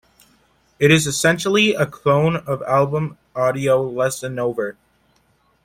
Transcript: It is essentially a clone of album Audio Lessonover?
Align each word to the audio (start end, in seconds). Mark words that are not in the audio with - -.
It 0.79 0.89
is 0.89 1.05
essentially 1.05 1.75
a 1.75 1.85
clone 1.85 2.37
of 2.37 2.63
album 2.63 3.19
Audio 3.35 3.87
Lessonover? 3.87 4.75